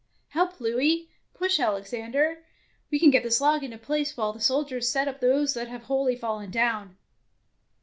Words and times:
"Help, 0.29 0.59
Louis; 0.59 1.11
push, 1.35 1.59
Alexander! 1.59 2.43
We 2.89 2.97
can 2.97 3.11
get 3.11 3.21
this 3.21 3.39
log 3.39 3.63
into 3.63 3.77
place 3.77 4.17
while 4.17 4.33
the 4.33 4.39
soldiers 4.39 4.89
set 4.89 5.07
up 5.07 5.19
those 5.19 5.53
that 5.53 5.67
have 5.67 5.83
wholly 5.83 6.15
fallen 6.15 6.49
down." 6.49 6.97